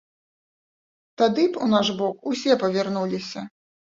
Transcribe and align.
Тады 1.21 1.43
б 1.51 1.61
у 1.65 1.69
наш 1.75 1.91
бок 2.01 2.25
усе 2.31 2.57
павярнуліся. 2.63 3.45